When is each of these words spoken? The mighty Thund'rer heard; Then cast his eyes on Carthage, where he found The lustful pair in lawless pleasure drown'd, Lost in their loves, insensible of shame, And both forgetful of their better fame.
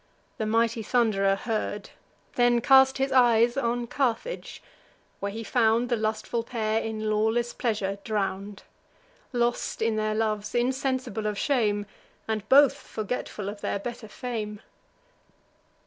The 0.39 0.47
mighty 0.47 0.81
Thund'rer 0.81 1.35
heard; 1.35 1.91
Then 2.33 2.59
cast 2.59 2.97
his 2.97 3.11
eyes 3.11 3.55
on 3.55 3.85
Carthage, 3.85 4.63
where 5.19 5.31
he 5.31 5.43
found 5.43 5.89
The 5.89 5.95
lustful 5.95 6.41
pair 6.41 6.81
in 6.81 7.07
lawless 7.11 7.53
pleasure 7.53 7.99
drown'd, 8.03 8.63
Lost 9.31 9.79
in 9.79 9.97
their 9.97 10.15
loves, 10.15 10.55
insensible 10.55 11.27
of 11.27 11.37
shame, 11.37 11.85
And 12.27 12.49
both 12.49 12.73
forgetful 12.73 13.47
of 13.47 13.61
their 13.61 13.77
better 13.77 14.07
fame. 14.07 14.61